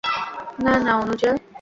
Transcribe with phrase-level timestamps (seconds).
[0.03, 1.31] না, না, না, অনুযা।